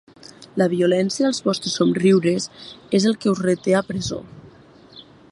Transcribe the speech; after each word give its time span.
La 0.61 0.67
violència 0.69 1.25
dels 1.25 1.41
vostres 1.47 1.75
somriures 1.81 2.47
és 2.99 3.05
el 3.11 3.17
que 3.25 3.29
us 3.35 3.43
reté 3.49 3.75
a 3.81 3.83
presó. 3.91 4.19